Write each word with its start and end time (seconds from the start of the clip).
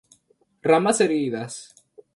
Ramas 0.69 0.99
erguidas. 1.05 1.61